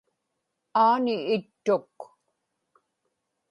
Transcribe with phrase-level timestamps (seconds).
[0.83, 1.95] aani ittuk